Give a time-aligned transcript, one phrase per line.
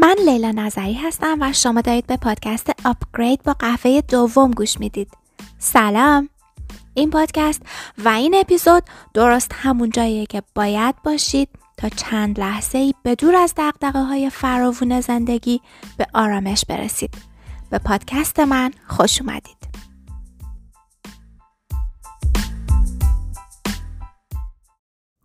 [0.00, 5.08] من لیلا نظری هستم و شما دارید به پادکست آپگرید با قهوه دوم گوش می‌دید.
[5.58, 6.28] سلام!
[6.94, 7.62] این پادکست
[8.04, 8.82] و این اپیزود
[9.14, 14.30] درست همون جاییه که باید باشید تا چند لحظه ای به دور از دقدقه های
[14.30, 15.60] فراوون زندگی
[15.96, 17.14] به آرامش برسید.
[17.70, 19.69] به پادکست من خوش اومدید.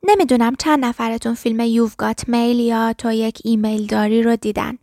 [0.10, 4.78] نمی‌دونم چند نفرتون فیلم یوف گات میل یا تو یک ایمیل داری رو دیدن.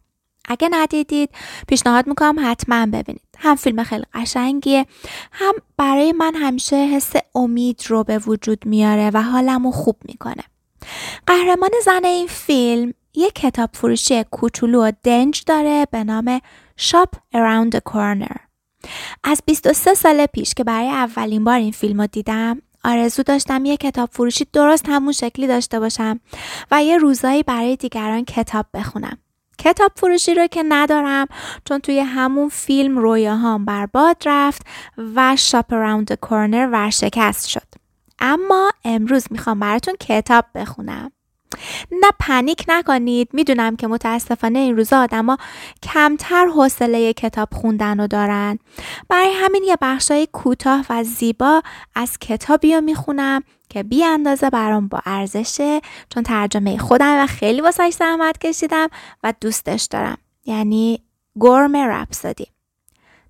[0.44, 1.30] اگه ندیدید
[1.68, 3.28] پیشنهاد می‌کنم حتما ببینید.
[3.38, 4.86] هم فیلم خیلی قشنگیه
[5.32, 10.42] هم برای من همیشه حس امید رو به وجود میاره و حالمو خوب می‌کنه.
[11.26, 16.38] قهرمان زن این فیلم یک کتاب فروشی کوچولو و دنج داره به نام
[16.80, 18.36] Shop Around the Corner.
[19.24, 23.76] از 23 سال پیش که برای اولین بار این فیلم رو دیدم آرزو داشتم یه
[23.76, 26.20] کتاب فروشی درست همون شکلی داشته باشم
[26.70, 29.18] و یه روزایی برای دیگران کتاب بخونم.
[29.58, 31.26] کتاب فروشی رو که ندارم
[31.64, 34.66] چون توی همون فیلم رویاهام برباد رفت
[35.14, 37.68] و شاپ اراوند کورنر ورشکست شد.
[38.18, 41.10] اما امروز می‌خوام براتون کتاب بخونم.
[41.92, 43.28] نه پنیک نکنید.
[43.32, 45.38] می‌دونم که متاسفانه این روزا آدما
[45.82, 48.58] کمتر حوصله کتاب خوندن رو دارن.
[49.08, 51.62] برای همین یه بخشای کوتاه و زیبا
[51.94, 57.60] از کتابی رو می‌خونم که بی اندازه برام با ارزشه چون ترجمه خودم و خیلی
[57.60, 58.88] واسش زحمت کشیدم
[59.22, 60.18] و دوستش دارم.
[60.44, 61.02] یعنی
[61.40, 62.46] گرم رپسادی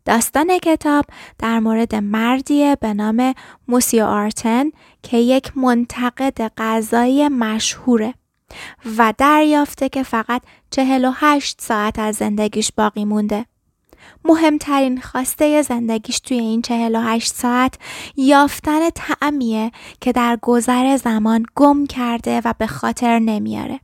[0.05, 1.05] داستان کتاب
[1.39, 3.35] در مورد مردیه به نام
[3.69, 4.65] موسیو آرتن
[5.03, 8.15] که یک منتقد غذایی مشهوره
[8.99, 13.47] و دریافته که فقط 48 ساعت از زندگیش باقی مونده.
[14.25, 17.75] مهمترین خواسته زندگیش توی این 48 ساعت
[18.17, 23.81] یافتن تعمیه که در گذر زمان گم کرده و به خاطر نمیاره.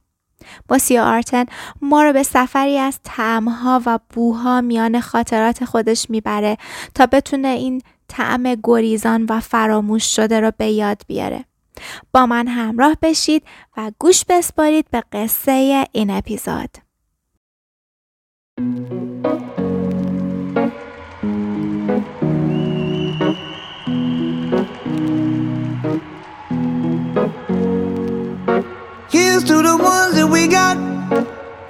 [0.69, 1.45] باسیا آرتن
[1.83, 6.57] ما رو به سفری از تعمها و بوها میان خاطرات خودش می‌بره
[6.95, 11.45] تا بتونه این طعم گریزان و فراموش شده رو به یاد بیاره.
[12.13, 13.43] با من همراه بشید
[13.77, 16.71] و گوش بسپارید به قصه این اپیزود.
[29.11, 30.08] Here's to the got.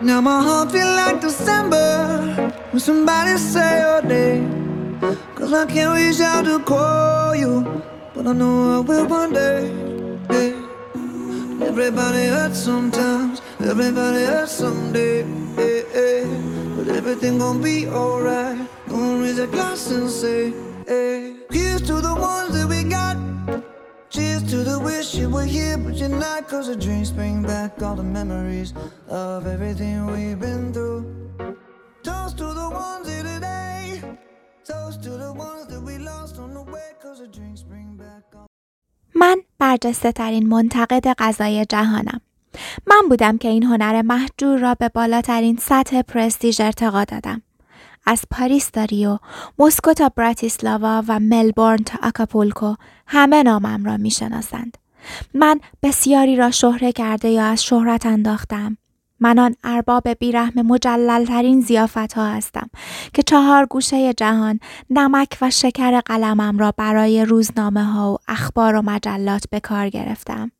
[0.00, 5.00] Now my heart feel like December when somebody say your name.
[5.34, 7.82] Cause I can't reach out to call you,
[8.14, 9.68] but I know I will one day.
[10.30, 10.54] Hey.
[11.60, 15.24] Everybody hurts sometimes, everybody hurts someday.
[15.56, 16.24] Hey, hey.
[16.76, 18.58] But everything gon' be alright.
[18.88, 20.52] Gonna raise a glass and say,
[20.86, 21.36] hey.
[21.50, 23.27] Here's to the ones that we got.
[24.10, 26.48] Cheers to the wish you were here, but you're not.
[26.48, 28.72] Cause the dreams bring back all the memories
[29.08, 31.02] of everything we've been through.
[32.02, 34.00] Toast to the ones here today.
[34.70, 36.88] Toast to the ones that we lost on the way.
[37.02, 38.46] Cause the drinks bring back all.
[39.14, 42.20] من برجسته ترین منتقد غذای جهانم.
[42.86, 47.42] من بودم که این هنر محجور را به بالاترین سطح پرستیژ ارتقا دادم.
[48.08, 49.18] از پاریس تا ریو،
[49.58, 52.74] مسکو تا براتیسلاوا و ملبورن تا آکاپولکو
[53.06, 54.78] همه نامم را می شناسند.
[55.34, 58.76] من بسیاری را شهره کرده یا از شهرت انداختم.
[59.20, 62.70] من آن ارباب بیرحم مجللترین زیافت ها هستم
[63.14, 68.82] که چهار گوشه جهان نمک و شکر قلمم را برای روزنامه ها و اخبار و
[68.82, 70.50] مجلات به کار گرفتم.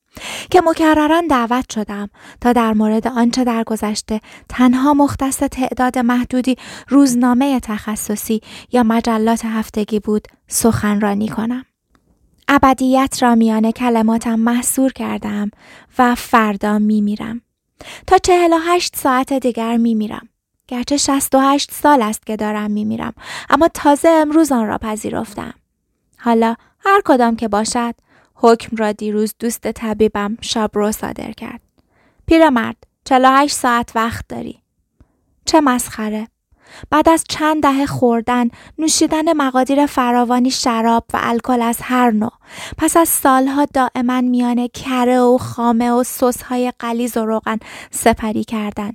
[0.51, 2.11] که مکرران دعوت شدم
[2.41, 6.57] تا در مورد آنچه در گذشته تنها مختص تعداد محدودی
[6.89, 8.41] روزنامه تخصصی
[8.73, 11.65] یا مجلات هفتگی بود سخنرانی کنم.
[12.49, 15.51] ابدیت را میان کلماتم محصور کردم
[15.99, 17.41] و فردا میمیرم.
[18.07, 20.29] تا چهل و هشت ساعت دیگر میمیرم.
[20.69, 23.13] گرچه شست و هشت سال است که دارم میمیرم
[23.51, 25.55] اما تازه امروز آن را پذیرفتم.
[26.19, 27.95] حالا هر کدام که باشد
[28.40, 31.61] حکم را دیروز دوست طبیبم شابرو صادر کرد.
[32.26, 34.62] پیرمرد 48 ساعت وقت داری.
[35.44, 36.29] چه مسخره.
[36.90, 38.49] بعد از چند دهه خوردن،
[38.79, 42.32] نوشیدن مقادیر فراوانی شراب و الکل از هر نوع،
[42.79, 47.58] پس از سالها دائما میان کره و خامه و سسهای قلیز و روغن
[47.90, 48.93] سپری کردن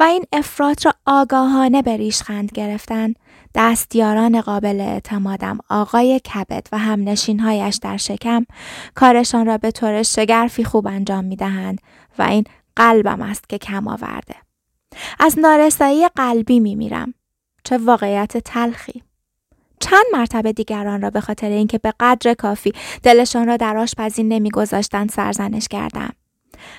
[0.00, 3.14] و این افراد را آگاهانه به ریشخند گرفتن،
[3.54, 8.46] دستیاران قابل اعتمادم آقای کبد و همنشینهایش در شکم
[8.94, 11.78] کارشان را به طور شگرفی خوب انجام می دهند
[12.18, 12.44] و این
[12.76, 14.34] قلبم است که کم آورده.
[15.20, 17.14] از نارسایی قلبی می میرم.
[17.64, 19.02] چه واقعیت تلخی.
[19.80, 22.72] چند مرتبه دیگران را به خاطر اینکه به قدر کافی
[23.02, 26.12] دلشان را در آشپزی نمیگذاشتند سرزنش کردم.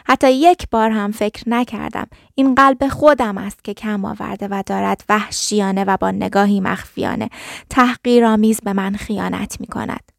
[0.08, 5.04] حتی یک بار هم فکر نکردم این قلب خودم است که کم آورده و دارد
[5.10, 7.30] وحشیانه و با نگاهی مخفیانه
[7.70, 10.12] تحقیرآمیز به من خیانت می کند.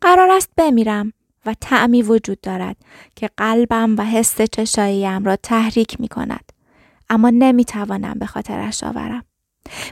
[0.00, 1.12] قرار است بمیرم
[1.46, 2.76] و تعمی وجود دارد
[3.16, 6.52] که قلبم و حس چشاییم را تحریک می کند.
[7.10, 9.24] اما نمی توانم به خاطرش آورم.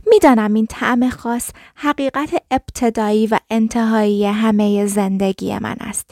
[0.06, 6.10] می‌دانم این طعم خاص حقیقت ابتدایی و انتهایی همه زندگی من است.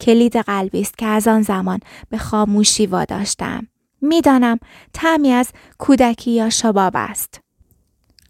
[0.00, 3.66] کلید قلبی است که از آن زمان به خاموشی واداشتم.
[4.00, 4.58] می‌دانم
[4.92, 7.40] طعمی از کودکی یا شباب است.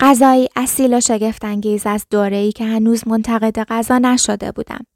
[0.00, 4.86] غذایی اصیل و شگفتانگیز از دوره‌ای که هنوز منتقد غذا نشده بودم.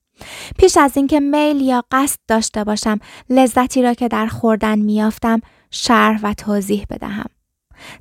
[0.59, 2.99] پیش از اینکه میل یا قصد داشته باشم
[3.31, 5.41] لذتی را که در خوردن میافتم
[5.71, 7.27] شرح و توضیح بدهم.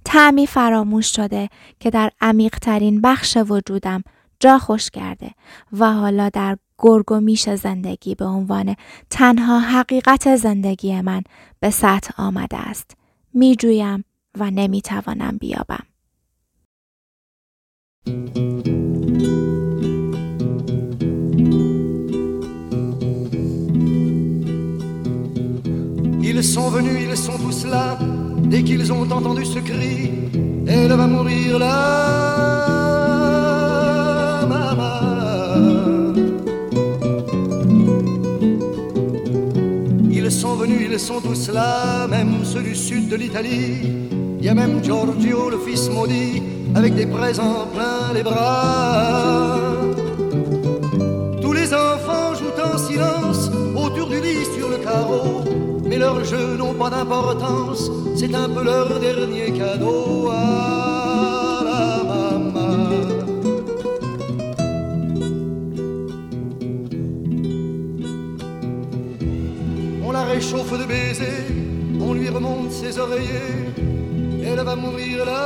[0.05, 1.49] تعمی فراموش شده
[1.79, 4.03] که در عمیقترین بخش وجودم
[4.39, 5.31] جا خوش کرده
[5.73, 8.75] و حالا در گرگ و میش زندگی به عنوان
[9.09, 11.21] تنها حقیقت زندگی من
[11.59, 12.91] به سطح آمده است.
[13.33, 14.03] می جویم
[14.39, 15.83] و نمی توانم بیابم.
[26.23, 27.97] Ils sont venus, ils sont tous là.
[28.45, 30.11] Dès qu'ils ont entendu ce cri,
[30.67, 31.75] elle va mourir là.
[34.47, 36.13] Maman.
[40.09, 43.77] Ils sont venus, ils sont tous là, même ceux du sud de l'Italie.
[44.39, 46.41] Il y a même Giorgio, le fils maudit,
[46.73, 49.59] avec des présents plein les bras.
[51.41, 55.50] Tous les enfants jouent en silence autour du lit sur le carreau
[56.01, 62.77] leurs jeux n'ont pas d'importance, c'est un peu leur dernier cadeau à la maman.
[70.03, 71.45] On la réchauffe de baisers,
[72.07, 73.69] on lui remonte ses oreillers,
[74.43, 75.41] elle va mourir là.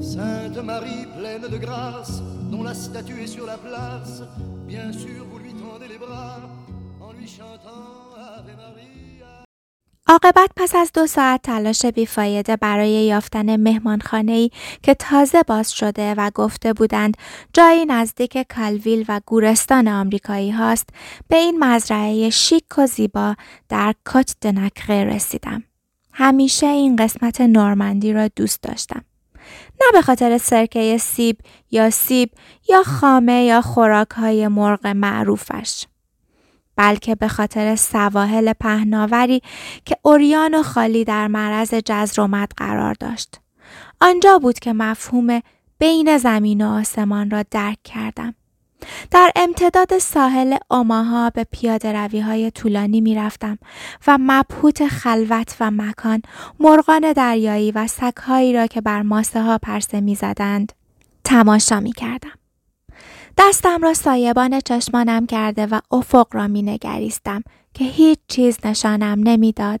[0.00, 2.17] Sainte Marie pleine de grâce,
[2.68, 4.14] la statue est sur la place.
[4.72, 6.40] Bien sûr, vous lui tendez les bras
[7.06, 7.88] en lui chantant
[8.36, 9.44] Ave Maria.
[10.06, 14.50] عاقبت پس از دو ساعت تلاش بیفایده برای یافتن مهمانخانه
[14.82, 17.16] که تازه باز شده و گفته بودند
[17.52, 20.88] جایی نزدیک کالویل و گورستان آمریکایی هاست
[21.28, 23.34] به این مزرعه شیک و زیبا
[23.68, 25.64] در کات دنکره رسیدم.
[26.12, 29.04] همیشه این قسمت نورمندی را دوست داشتم.
[29.80, 31.38] نه به خاطر سرکه سیب
[31.70, 32.30] یا سیب
[32.68, 35.86] یا خامه یا خوراک های مرغ معروفش.
[36.76, 39.42] بلکه به خاطر سواحل پهناوری
[39.84, 43.40] که اوریان و خالی در معرض جزرومت قرار داشت.
[44.00, 45.42] آنجا بود که مفهوم
[45.78, 48.34] بین زمین و آسمان را درک کردم.
[49.10, 53.58] در امتداد ساحل اوماها به پیاده روی های طولانی می رفتم
[54.06, 56.22] و مبهوت خلوت و مکان
[56.60, 60.72] مرغان دریایی و سگهایی را که بر ماسه ها پرسه می زدند
[61.24, 62.30] تماشا می کردم.
[63.38, 67.42] دستم را سایبان چشمانم کرده و افق را می نگریستم
[67.74, 69.80] که هیچ چیز نشانم نمی‌داد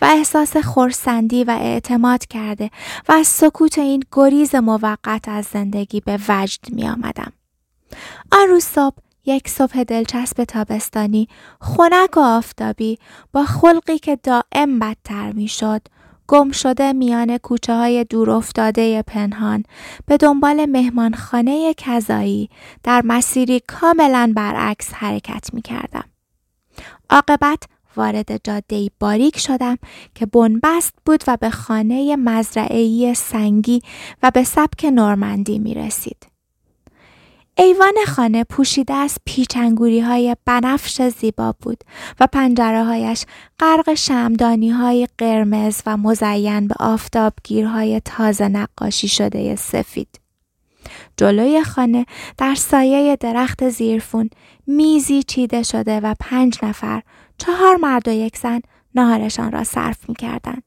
[0.00, 2.70] و احساس خورسندی و اعتماد کرده
[3.08, 7.32] و از سکوت این گریز موقت از زندگی به وجد می آمدم.
[8.32, 11.28] آن روز صبح یک صبح دلچسب تابستانی
[11.60, 12.98] خنک و آفتابی
[13.32, 15.82] با خلقی که دائم بدتر می‌شد
[16.28, 19.64] گم شده میان کوچه های دور افتاده پنهان
[20.06, 22.50] به دنبال مهمانخانه کذایی
[22.82, 26.04] در مسیری کاملا برعکس حرکت می کردم.
[27.10, 27.62] عاقبت
[27.96, 29.78] وارد جاده باریک شدم
[30.14, 33.82] که بنبست بود و به خانه مزرعه‌ای سنگی
[34.22, 36.27] و به سبک نورمندی می رسید.
[37.60, 41.84] ایوان خانه پوشیده از پیچنگوری های بنفش زیبا بود
[42.20, 43.24] و پنجره هایش
[43.60, 50.20] غرق شمدانی های قرمز و مزین به آفتابگیرهای تازه نقاشی شده سفید.
[51.16, 52.06] جلوی خانه
[52.38, 54.30] در سایه درخت زیرفون
[54.66, 57.02] میزی چیده شده و پنج نفر
[57.38, 58.60] چهار مرد و یک زن
[58.94, 60.62] نهارشان را صرف می کردند.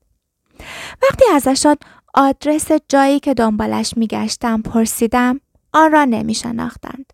[1.03, 1.75] وقتی ازشان
[2.13, 5.39] آدرس جایی که دنبالش می گشتم پرسیدم
[5.74, 7.13] آن را نمی شناختند.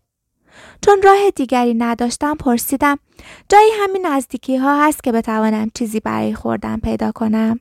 [0.84, 2.98] چون راه دیگری نداشتم پرسیدم
[3.48, 7.60] جایی همین نزدیکی ها هست که بتوانم چیزی برای خوردن پیدا کنم؟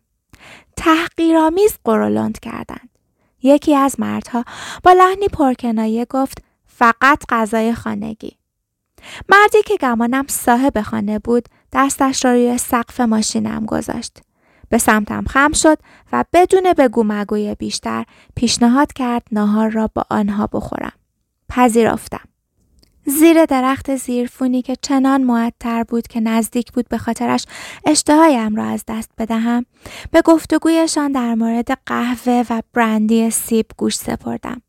[0.78, 2.90] تحقیرآمیز قرولند کردند.
[3.44, 4.44] یکی از مردها
[4.84, 8.38] با لحنی پرکنایه گفت فقط غذای خانگی.
[9.30, 14.22] مردی که گمانم صاحب خانه بود دستش را روی سقف ماشینم گذاشت.
[14.70, 15.78] به سمتم خم شد
[16.12, 18.06] و بدون بگو مگوی بیشتر
[18.36, 20.94] پیشنهاد کرد ناهار را با آنها بخورم.
[21.50, 22.28] پذیرفتم.
[23.10, 27.46] زیر درخت زیرفونی که چنان معطر بود که نزدیک بود به خاطرش
[27.86, 29.66] اشتهایم را از دست بدهم
[30.12, 34.62] به گفتگویشان در مورد قهوه و برندی سیب گوش سپردم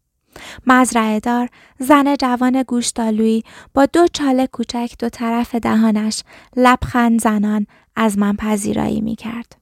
[0.66, 6.22] مزرعه دار زن جوان گوشتالویی با دو چاله کوچک دو طرف دهانش
[6.56, 9.57] لبخند زنان از من پذیرایی می کرد.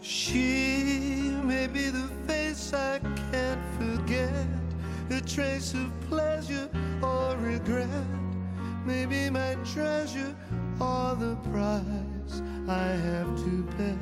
[0.00, 3.00] She may be the face I
[3.30, 4.46] can't forget,
[5.10, 6.68] a trace of pleasure
[7.02, 7.88] or regret.
[8.86, 10.34] Maybe my treasure
[10.80, 13.98] or the price I have to pay.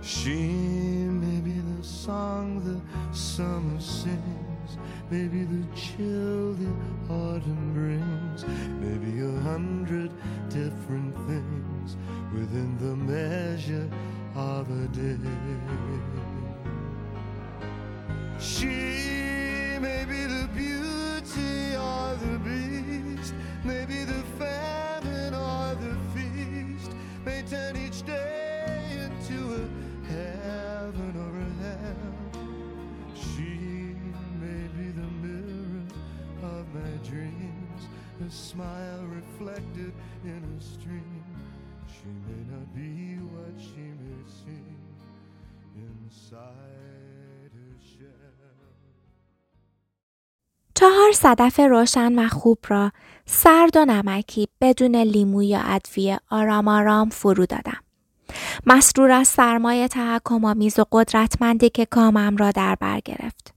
[0.00, 2.80] She may be the song the
[3.16, 4.49] summer sings,
[5.10, 6.72] maybe the chill the
[7.08, 8.44] autumn brings,
[8.80, 10.10] maybe a hundred
[10.48, 11.96] different things
[12.32, 13.88] within the measure
[14.34, 15.18] of a day.
[18.38, 18.66] She
[19.80, 23.34] may be the beauty or the beast,
[23.64, 23.99] maybe
[42.00, 44.24] She may not be what she may
[45.84, 48.20] inside her shell.
[50.74, 52.92] چهار صدف روشن و خوب را
[53.26, 57.80] سرد و نمکی بدون لیمو یا ادویه آرام آرام فرو دادم.
[58.66, 63.54] مسرور از سرمایه تحکم آمیز و قدرتمندی که کامم را در بر گرفت.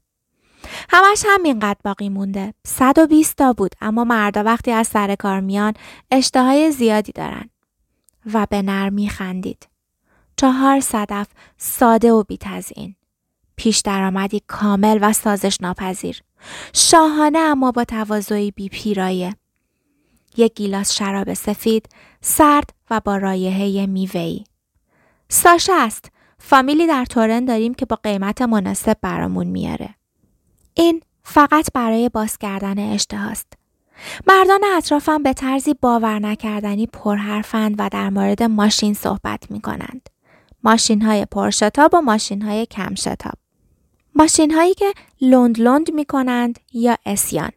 [0.90, 2.54] همش همینقدر باقی مونده.
[2.66, 5.74] 120 تا بود اما مردا وقتی از سر کار میان
[6.12, 7.50] اشتهای زیادی دارن.
[8.34, 9.68] و به نرمی خندید.
[10.38, 11.28] چهار صدف
[11.58, 12.96] ساده و بیتزین.
[13.56, 16.22] پیش درآمدی کامل و سازش ناپذیر.
[16.74, 19.36] شاهانه اما با تواضعی بی پیرایه.
[20.38, 21.90] یک گیلاس شراب سفید،
[22.22, 24.44] سرد و با رایحه میوه‌ای.
[25.30, 26.12] ساشا است.
[26.40, 29.96] فامیلی در تورن داریم که با قیمت مناسب برامون میاره.
[30.74, 33.54] این فقط برای باز کردن اشتهاست.
[34.28, 40.10] مردان اطرافم به طرزی باور نکردنی پرحرفند و در مورد ماشین صحبت می کنند.
[40.64, 43.34] ماشین های پرشتاب و ماشین های کم شتاب.
[44.16, 47.52] ماشین هایی که لند لند می کنند یا اسیان.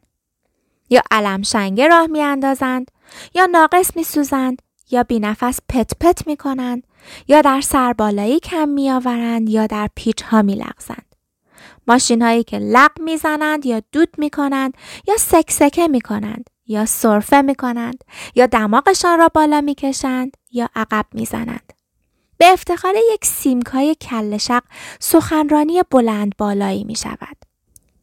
[0.90, 2.90] یا علم شنگه راه می اندازند
[3.34, 6.86] یا ناقص می سوزند یا بی نفس پت پت می کنند
[7.28, 11.15] یا در سربالایی کم می آورند یا در پیچ ها می لغزند.
[11.86, 14.74] ماشین هایی که لق می‌زنند یا دود می کنند
[15.08, 20.68] یا سکسکه می کنند یا سرفه می کنند یا دماغشان را بالا می کشند یا
[20.74, 21.72] عقب می زنند.
[22.38, 24.62] به افتخار یک سیمکای کلشق
[25.00, 27.36] سخنرانی بلند بالایی می شود.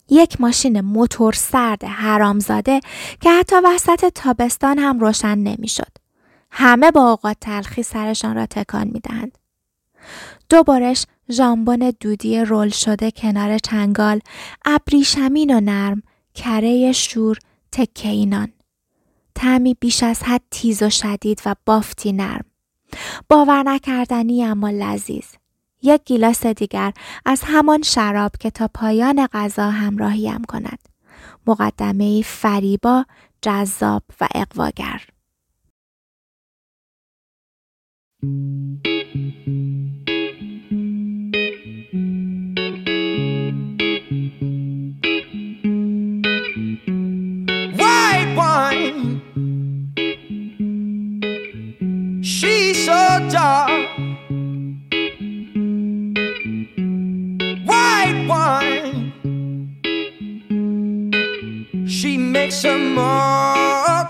[0.10, 2.80] یک ماشین موتور سرد حرامزاده
[3.22, 5.92] که حتی وسط تابستان هم روشن نمی‌شد.
[6.52, 9.38] همه با اوقات تلخی سرشان را تکان می دهند.
[10.54, 14.20] دو بارش ژامبون دودی رول شده کنار چنگال
[14.66, 16.04] ابریشمین و نرم
[16.36, 17.38] کره شور
[17.72, 18.52] تکه اینان.
[19.36, 22.46] تعمی بیش از حد تیز و شدید و بافتی نرم.
[23.30, 25.26] باور نکردنی اما لذیذ.
[25.82, 26.94] یک گیلاس دیگر
[27.26, 30.80] از همان شراب که تا پایان غذا همراهیم کند.
[31.48, 33.06] مقدمه فریبا
[33.42, 35.02] جذاب و اقواگر.
[53.30, 53.72] Dark.
[57.66, 59.14] White wine.
[61.88, 64.03] She makes a mark.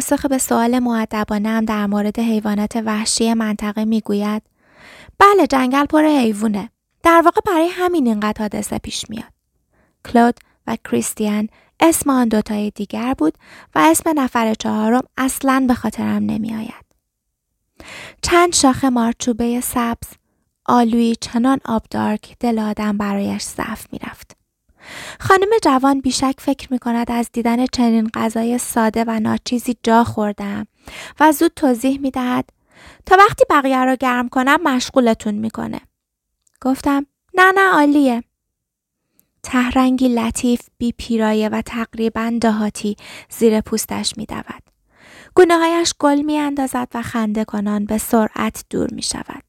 [0.00, 4.42] پاسخ به سوال معدبانم در مورد حیوانات وحشی منطقه می‌گوید
[5.18, 6.70] بله جنگل پر حیوونه
[7.02, 9.32] در واقع برای همین اینقدر حادثه پیش میاد
[10.04, 11.48] کلود و کریستیان
[11.80, 13.34] اسم آن دوتای دیگر بود
[13.74, 16.84] و اسم نفر چهارم اصلا به خاطرم نمی آید.
[18.22, 20.08] چند شاخه مارچوبه سبز
[20.66, 24.39] آلوی چنان آبدار که دل آدم برایش ضعف می‌رفت.
[25.20, 30.66] خانم جوان بیشک فکر می کند از دیدن چنین غذای ساده و ناچیزی جا خوردم
[31.20, 32.50] و زود توضیح می دهد
[33.06, 35.80] تا وقتی بقیه را گرم کنم مشغولتون می‌کنه.
[36.60, 38.22] گفتم نه نه عالیه.
[39.42, 42.96] تهرنگی لطیف بی پیرایه و تقریبا دهاتی
[43.30, 44.62] زیر پوستش می دود.
[45.34, 49.42] گونه هایش گل می اندازد و خنده کنان به سرعت دور می شود.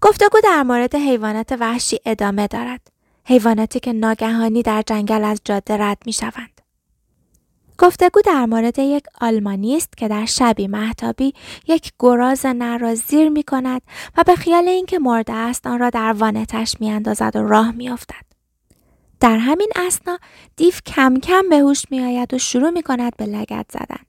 [0.00, 2.93] گفتگو در مورد حیوانات وحشی ادامه دارد.
[3.26, 6.60] حیواناتی که ناگهانی در جنگل از جاده رد می شوند.
[7.78, 11.34] گفتگو در مورد یک آلمانی است که در شبی محتابی
[11.68, 13.82] یک گراز نر را زیر می کند
[14.16, 17.88] و به خیال اینکه مرده است آن را در وانتش می اندازد و راه می
[17.88, 18.24] افتد.
[19.20, 20.18] در همین اسنا
[20.56, 24.04] دیو کم کم به هوش می آید و شروع می کند به لگت زدن.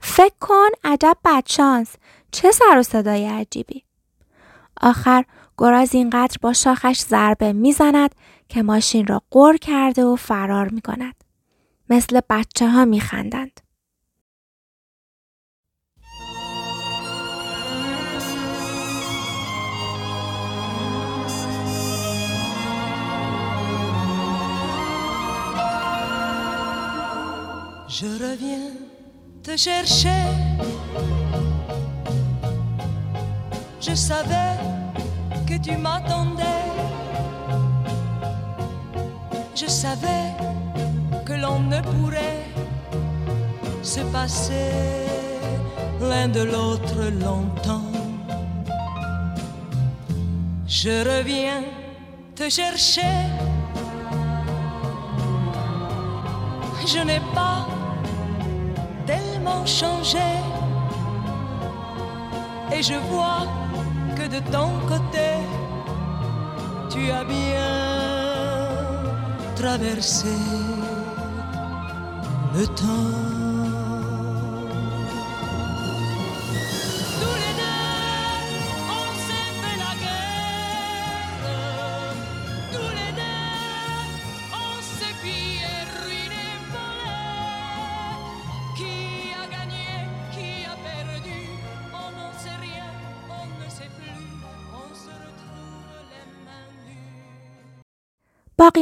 [0.00, 1.94] فکر کن عجب بدشانس
[2.32, 3.84] چه سر و صدای عجیبی.
[4.80, 5.24] آخر
[5.58, 8.14] گراز اینقدر با شاخش ضربه می‌زند
[8.48, 11.14] که ماشین را قر کرده و فرار می کند.
[11.90, 13.60] مثل بچه ها می خندند.
[27.96, 28.72] Je reviens
[29.44, 30.24] te chercher.
[33.80, 34.58] Je savais
[35.46, 36.83] que tu m'attendais.
[39.56, 40.32] Je savais
[41.24, 42.44] que l'on ne pourrait
[43.82, 44.72] se passer
[46.00, 47.92] l'un de l'autre longtemps.
[50.66, 51.62] Je reviens
[52.34, 53.14] te chercher.
[56.84, 57.68] Je n'ai pas
[59.06, 60.30] tellement changé.
[62.72, 63.46] Et je vois
[64.16, 65.30] que de ton côté,
[66.90, 68.03] tu as bien
[69.54, 70.28] traversé
[72.54, 73.43] le temps.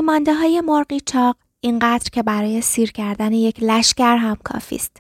[0.03, 4.97] مانده های مرغی چاق اینقدر که برای سیر کردن یک لشکر هم کافی است.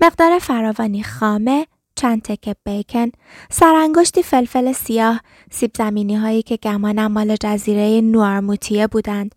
[0.00, 3.10] مقدار فراوانی خامه، چند تکه بیکن،
[3.50, 5.20] سرانگشتی فلفل سیاه،
[5.50, 9.34] سیب زمینی هایی که گمانم مال جزیره نوارموتیه بودند،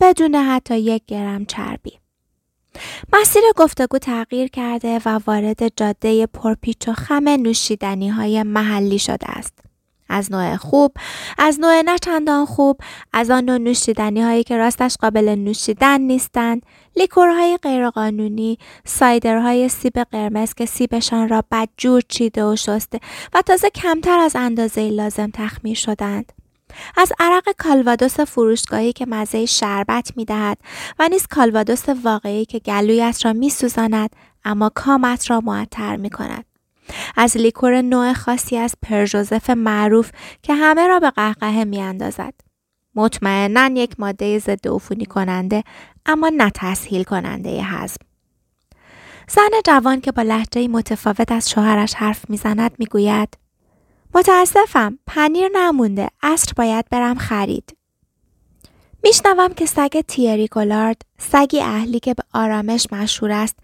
[0.00, 1.92] بدون حتی یک گرم چربی.
[3.12, 9.65] مسیر گفتگو تغییر کرده و وارد جاده پرپیچ و خم نوشیدنی های محلی شده است.
[10.08, 10.92] از نوع خوب
[11.38, 12.80] از نوع نه چندان خوب
[13.12, 16.62] از آن نوع نوشیدنی هایی که راستش قابل نوشیدن نیستند
[16.96, 23.00] لیکورهای غیرقانونی سایدرهای سیب قرمز که سیبشان را بدجور چیده و شسته
[23.34, 26.32] و تازه کمتر از اندازه لازم تخمیر شدند
[26.96, 30.58] از عرق کالوادوس فروشگاهی که مزه شربت می دهد
[30.98, 34.10] و نیز کالوادوس واقعی که گلویت را می سوزاند
[34.44, 36.55] اما کامت را معطر می کند.
[37.16, 40.10] از لیکور نوع خاصی از پرژوزف معروف
[40.42, 42.34] که همه را به قهقه می اندازد.
[42.94, 45.64] مطمئنا یک ماده ضد عفونی کننده
[46.06, 48.06] اما نه تسهیل کننده هضم.
[49.28, 53.38] زن جوان که با لحجه متفاوت از شوهرش حرف می‌زند می‌گوید
[54.14, 57.76] متاسفم پنیر نمونده اصر باید برم خرید
[59.06, 63.56] میشنوم که سگ تیری گلارد سگی اهلی که به آرامش مشهور است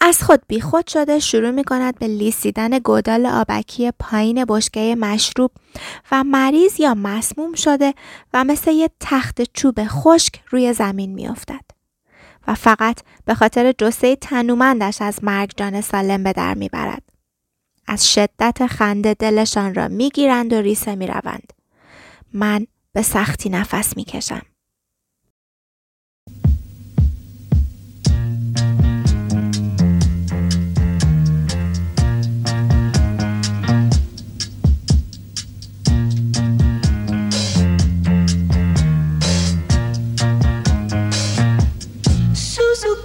[0.00, 5.50] از خود بیخود شده شروع می کند به لیسیدن گودال آبکی پایین بشکه مشروب
[6.12, 7.94] و مریض یا مسموم شده
[8.32, 11.64] و مثل یه تخت چوب خشک روی زمین می افتد.
[12.48, 17.02] و فقط به خاطر جسه تنومندش از مرگ جان سالم به در می برد.
[17.86, 21.52] از شدت خنده دلشان را می گیرند و ریسه می روند.
[22.32, 24.42] من به سختی نفس می کشم.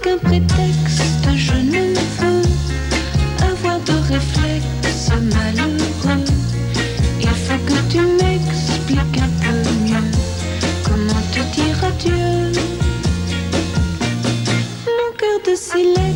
[0.02, 2.42] qu'un prétexte, je ne veux
[3.50, 6.24] avoir de réflexe malheureux.
[7.20, 10.10] Il faut que tu m'expliques un peu mieux
[10.84, 12.60] comment te dire adieu?
[14.86, 16.11] Mon cœur de silence.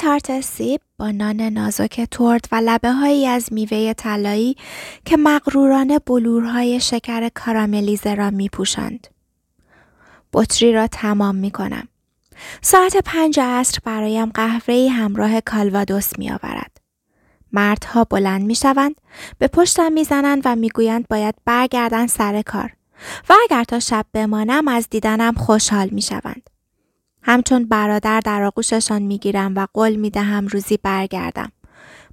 [0.00, 4.56] تارت سیب با نان نازک ترد و لبه هایی از میوه طلایی
[5.04, 9.06] که مغرورانه بلورهای شکر کاراملیزه را می پوشند.
[10.32, 11.88] بطری را تمام می کنم.
[12.62, 16.76] ساعت پنج عصر برایم قهوه همراه کالوادوس می آورد.
[17.52, 19.00] مردها بلند می شوند،
[19.38, 22.72] به پشتم می زنند و می گویند باید برگردن سر کار
[23.28, 26.50] و اگر تا شب بمانم از دیدنم خوشحال می شوند.
[27.22, 31.52] همچون برادر در آغوششان می گیرم و قول می دهم روزی برگردم.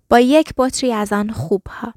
[0.10, 1.94] با یک بطری از آن خوبها.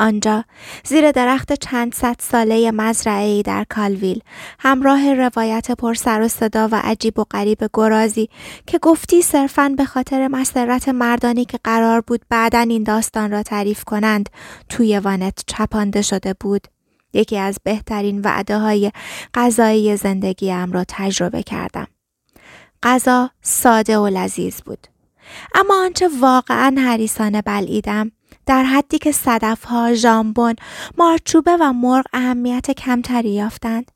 [0.00, 0.44] آنجا
[0.84, 4.22] زیر درخت چند صد ساله مزرعه در کالویل
[4.58, 8.28] همراه روایت پر سر و صدا و عجیب و غریب گرازی
[8.66, 13.84] که گفتی صرفاً به خاطر مسرت مردانی که قرار بود بعدا این داستان را تعریف
[13.84, 14.30] کنند
[14.68, 16.68] توی وانت چپانده شده بود
[17.12, 18.92] یکی از بهترین وعده های
[19.34, 21.86] غذایی زندگیم را تجربه کردم
[22.82, 24.86] غذا ساده و لذیذ بود
[25.54, 28.12] اما آنچه واقعا حریسانه بلعیدم
[28.46, 30.54] در حدی که صدفها، ژامبون،
[30.98, 33.90] مارچوبه و مرغ اهمیت کمتری یافتند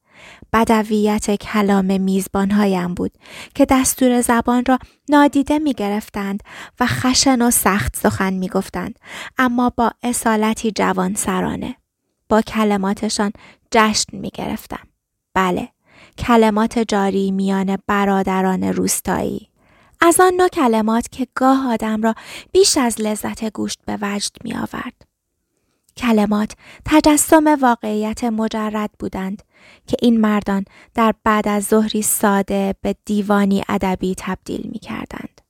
[0.52, 3.12] بدویت کلام میزبانهایم بود
[3.54, 6.42] که دستور زبان را نادیده می گرفتند
[6.80, 8.98] و خشن و سخت سخن می گفتند
[9.38, 11.76] اما با اصالتی جوان سرانه.
[12.28, 13.32] با کلماتشان
[13.70, 14.86] جشن می گرفتم.
[15.34, 15.68] بله،
[16.18, 19.48] کلمات جاری میان برادران روستایی.
[20.00, 22.14] از آن نوع کلمات که گاه آدم را
[22.52, 25.02] بیش از لذت گوشت به وجد می آورد.
[25.96, 26.52] کلمات
[26.84, 29.42] تجسم واقعیت مجرد بودند
[29.86, 35.40] که این مردان در بعد از ظهری ساده به دیوانی ادبی تبدیل می کردند.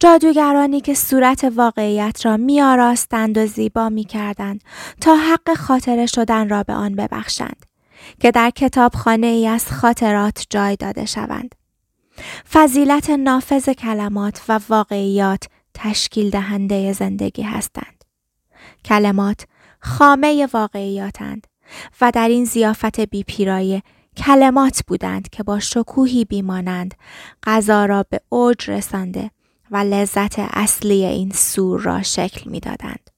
[0.00, 4.64] جادوگرانی که صورت واقعیت را می آراستند و زیبا می کردند
[5.00, 7.66] تا حق خاطره شدن را به آن ببخشند
[8.20, 11.54] که در کتابخانه ای از خاطرات جای داده شوند.
[12.52, 18.04] فضیلت نافذ کلمات و واقعیات تشکیل دهنده زندگی هستند.
[18.84, 19.46] کلمات
[19.80, 21.46] خامه واقعیاتند
[22.00, 23.82] و در این زیافت بی پیرایه
[24.16, 26.94] کلمات بودند که با شکوهی بیمانند
[27.42, 29.30] غذا را به اوج رسانده
[29.70, 33.10] و لذت اصلی این سور را شکل می‌دادند.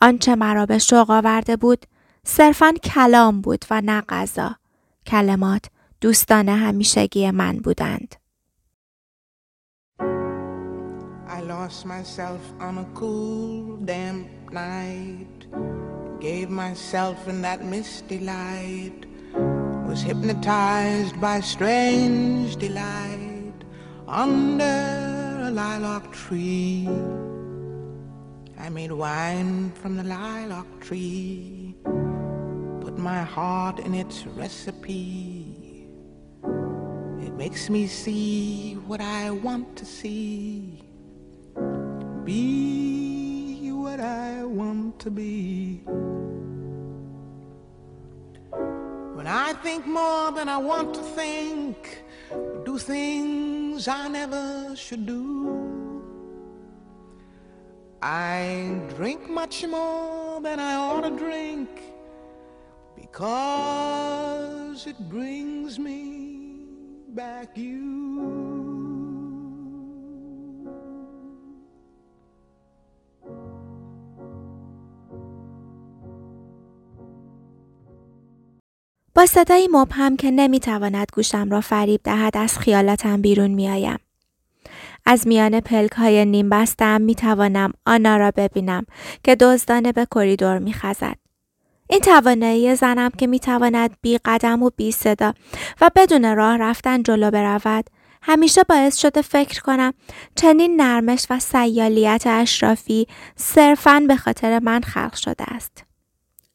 [0.00, 1.86] آنچه مرا به شوق آورده بود
[2.30, 4.56] صرفا کلام بود و نه غذا.
[5.06, 5.64] کلمات
[6.00, 8.14] دوستان همیشگی من بودند.
[11.28, 15.40] I lost myself on a cool, damp night.
[16.20, 19.00] Gave myself in that misty light.
[19.88, 23.58] Was hypnotized by strange delight
[24.06, 24.80] under
[25.48, 26.88] a lilac tree.
[28.64, 31.67] I made wine from the lilac tree.
[33.14, 35.88] My heart in its recipe.
[37.26, 40.82] It makes me see what I want to see.
[42.26, 45.80] Be what I want to be.
[49.16, 52.02] When I think more than I want to think,
[52.66, 55.24] do things I never should do.
[58.02, 61.87] I drink much more than I ought to drink
[63.10, 66.02] because it brings me
[67.14, 67.88] back you.
[79.14, 83.98] با صدایی مبهم که نمی‌تواند گوشم را فریب دهد از خیالاتم بیرون میآیم.
[85.06, 88.86] از میان پلک های نیم بستم می توانم آنا را ببینم
[89.24, 91.27] که دزدانه به کریدور می خزد.
[91.90, 95.34] این توانایی زنم که می تواند بی قدم و بی صدا
[95.80, 97.90] و بدون راه رفتن جلو برود
[98.22, 99.94] همیشه باعث شده فکر کنم
[100.34, 105.84] چنین نرمش و سیالیت اشرافی صرفاً به خاطر من خلق شده است.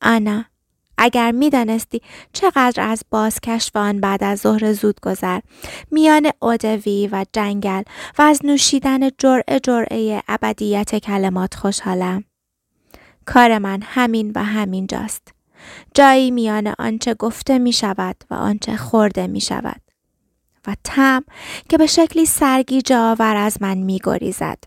[0.01, 0.45] آنا
[0.97, 2.01] اگر می دانستی
[2.33, 5.39] چقدر از بازکشف آن بعد از ظهر زود گذر
[5.91, 7.83] میان اودوی و جنگل
[8.17, 12.23] و از نوشیدن جرعه جرعه ابدیت کلمات خوشحالم.
[13.25, 15.33] کار من همین و همین جاست.
[15.93, 19.81] جایی میان آنچه گفته می شود و آنچه خورده می شود.
[20.67, 21.23] و تم
[21.69, 24.63] که به شکلی سرگیجه آور از من می گریزد.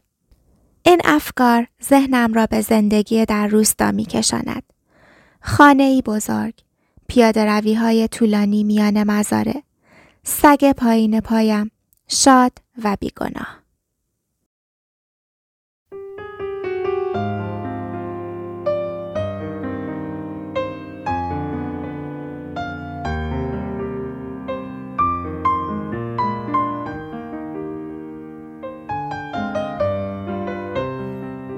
[0.82, 4.62] این افکار ذهنم را به زندگی در روستا می کشاند.
[5.40, 6.54] خانه ای بزرگ،
[7.08, 9.62] پیاده روی های طولانی میان مزاره،
[10.24, 11.70] سگ پایین پایم،
[12.08, 12.52] شاد
[12.84, 13.65] و بیگناه.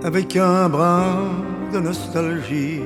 [0.09, 1.19] Avec un brin
[1.71, 2.81] de nostalgie,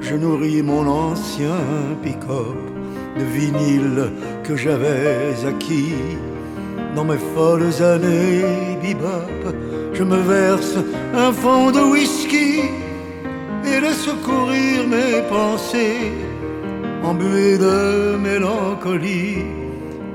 [0.00, 1.58] je nourris mon ancien
[2.02, 2.56] pick-up
[3.18, 4.10] de vinyle
[4.42, 6.16] que j'avais acquis.
[6.96, 8.40] Dans mes folles années
[8.82, 9.54] bebop,
[9.92, 10.78] je me verse
[11.14, 12.60] un fond de whisky
[13.66, 16.10] et laisse courir mes pensées,
[17.02, 19.44] embuées de mélancolie,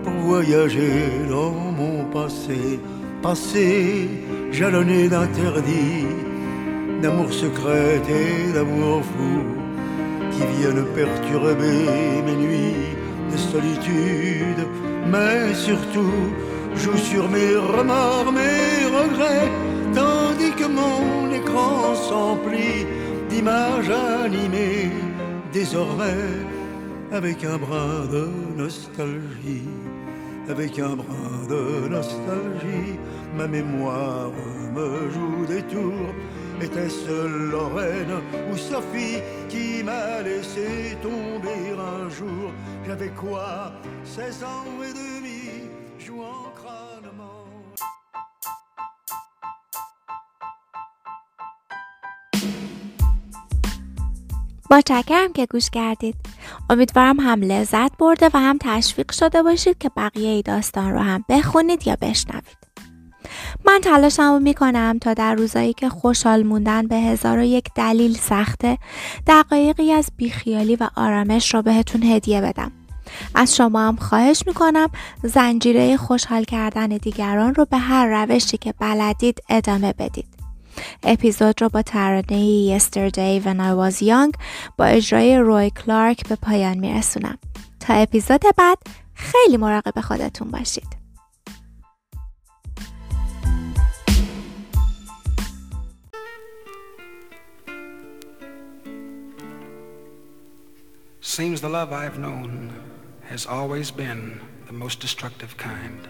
[0.04, 2.80] pour voyager dans mon passé,
[3.22, 4.10] passé
[4.52, 6.08] jalonné d'interdits,
[7.02, 9.44] d'amour secret et d'amour fou,
[10.32, 11.82] qui viennent perturber
[12.26, 12.96] mes nuits
[13.32, 14.62] de solitude,
[15.12, 16.20] mais surtout
[16.76, 19.50] jouent sur mes remords, mes regrets,
[19.94, 22.86] tandis que mon écran s'emplit
[23.30, 23.92] d'images
[24.24, 24.92] animées,
[25.52, 26.26] désormais
[27.12, 29.68] avec un brin de nostalgie,
[30.50, 32.98] avec un brin de nostalgie,
[33.36, 34.32] ma mémoire
[34.74, 36.14] me joue des tours.
[36.62, 42.52] Était-ce Lorraine ou Sophie qui m'a laissé tomber un jour?
[42.86, 43.72] J'avais quoi?
[44.04, 47.39] 16 ans et demi, jouant crânement.
[54.72, 56.16] متشکرم که گوش کردید.
[56.70, 61.26] امیدوارم هم لذت برده و هم تشویق شده باشید که بقیه ای داستان رو هم
[61.30, 62.58] بخونید یا بشنوید.
[63.66, 68.18] من تلاشم رو می‌کنم تا در روزایی که خوشحال موندن به هزار و یک دلیل
[68.18, 68.78] سخته
[69.28, 72.72] دقایقی از بیخیالی و آرامش رو بهتون هدیه بدم.
[73.36, 74.90] از شما هم خواهش می‌کنم
[75.24, 80.39] زنجیره خوشحال کردن دیگران رو به هر روشی که بلدید ادامه بدید.
[81.04, 84.40] اپیزود رو با ترانه Yesterday When I Was Young
[84.78, 87.38] با اجرای روی کلارک به پایان میرسونم.
[87.80, 88.78] تا اپیزود بعد
[89.14, 91.00] خیلی مراقب خودتون باشید.
[101.22, 102.74] Seems the love I've known
[103.30, 106.08] has always been the most destructive kind.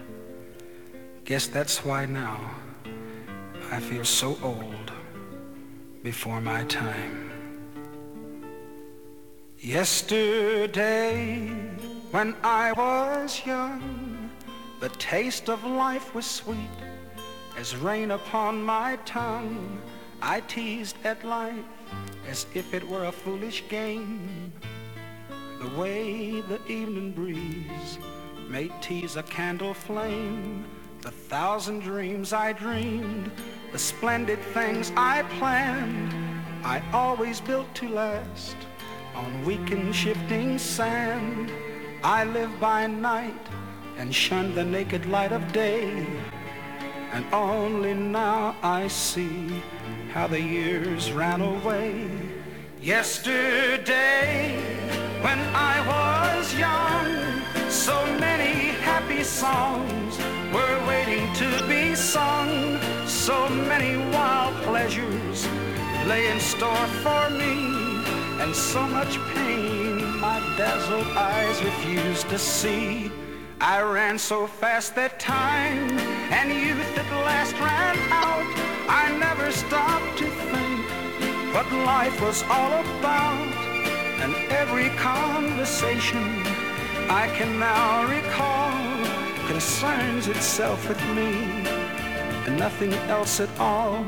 [1.24, 2.38] Guess that's why now
[3.72, 4.90] I feel so old
[6.02, 7.30] before my time.
[9.60, 11.46] Yesterday,
[12.10, 14.28] when I was young,
[14.80, 16.56] the taste of life was sweet
[17.56, 19.80] as rain upon my tongue.
[20.20, 21.64] I teased at life
[22.28, 24.52] as if it were a foolish game.
[25.60, 27.98] The way the evening breeze
[28.48, 30.64] may tease a candle flame,
[31.02, 33.30] the thousand dreams I dreamed,
[33.72, 36.12] the splendid things I planned,
[36.64, 38.56] I always built to last
[39.14, 41.52] on weak and shifting sand.
[42.02, 43.46] I live by night
[43.96, 46.06] and shun the naked light of day,
[47.12, 49.62] and only now I see
[50.12, 52.10] how the years ran away.
[52.80, 54.56] Yesterday,
[55.20, 60.18] when I was young, so many happy songs
[60.52, 62.89] were waiting to be sung.
[63.30, 65.46] So many wild pleasures
[66.08, 67.54] lay in store for me,
[68.42, 73.12] and so much pain my dazzled eyes refused to see.
[73.60, 75.96] I ran so fast that time
[76.38, 78.50] and youth at last ran out.
[79.02, 83.46] I never stopped to think what life was all about.
[84.22, 86.24] And every conversation
[87.22, 88.74] I can now recall
[89.46, 91.79] concerns itself with me
[92.60, 94.04] nothing else at all.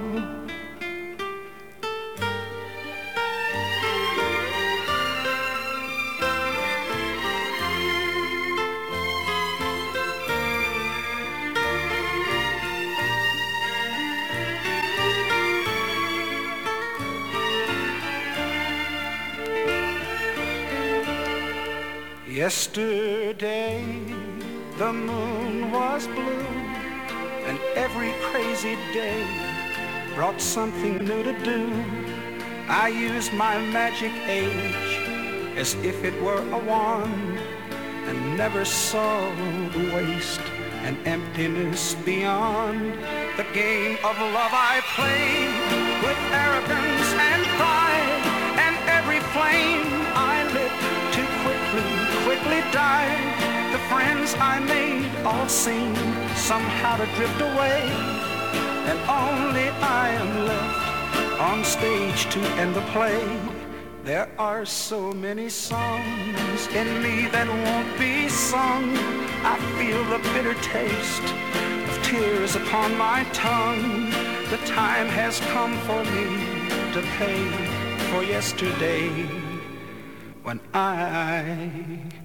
[22.29, 23.83] Yesterday
[24.77, 26.52] the moon was blue
[27.77, 29.27] every crazy day
[30.15, 31.71] brought something new to do.
[32.69, 34.99] I used my magic age
[35.57, 37.39] as if it were a wand
[38.07, 39.21] and never saw
[39.71, 40.41] the waste
[40.85, 42.93] and emptiness beyond.
[43.37, 45.57] The game of love I played
[46.05, 48.25] with arrogance and pride,
[48.65, 50.75] and every flame I lit
[51.15, 51.87] too quickly,
[52.27, 53.62] quickly died.
[53.89, 55.95] Friends I made all seem
[56.35, 57.83] somehow to drift away,
[58.89, 63.23] and only I am left on stage to end the play.
[64.05, 68.97] There are so many songs in me that won't be sung.
[69.45, 71.23] I feel the bitter taste
[71.89, 74.11] of tears upon my tongue.
[74.51, 76.27] The time has come for me
[76.95, 77.43] to pay
[78.11, 79.09] for yesterday
[80.43, 82.22] when I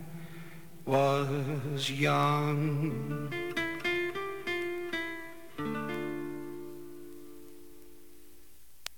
[0.88, 3.46] was young.